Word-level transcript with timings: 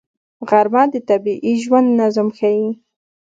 غرمه 0.49 0.83
د 0.93 0.95
طبیعي 1.09 1.53
ژوند 1.63 1.87
نظم 1.99 2.27
ښيي 2.37 2.67